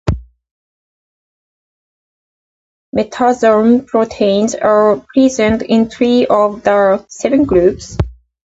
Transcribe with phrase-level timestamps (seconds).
[2.97, 7.97] Metazoan proteins are present in three of the seven groups.